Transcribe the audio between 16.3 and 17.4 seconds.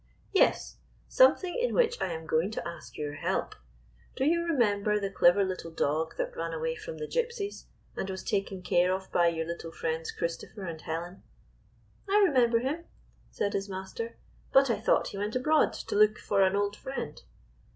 an old friend."